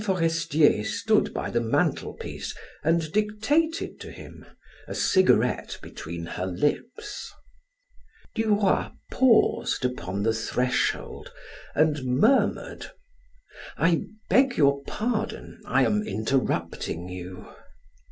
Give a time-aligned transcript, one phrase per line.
[0.03, 4.47] Forestier stood by the mantelpiece and dictated to him,
[4.87, 7.31] a cigarette between her lips.
[8.33, 11.31] Duroy paused upon the threshold
[11.75, 12.89] and murmured:
[13.77, 17.47] "I beg your pardon, I am interrupting you."